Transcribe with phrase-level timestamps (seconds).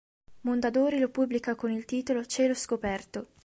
[0.41, 3.27] Mondadori lo pubblica con il titolo "Cielo Scoperto".